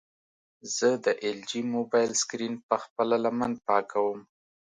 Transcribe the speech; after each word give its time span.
زه 0.75 0.89
د 1.05 1.07
ایل 1.23 1.39
جي 1.49 1.61
موبایل 1.75 2.11
سکرین 2.21 2.53
په 2.67 2.75
خپله 2.83 3.15
لمن 3.25 3.51
پاکوم. 3.67 4.19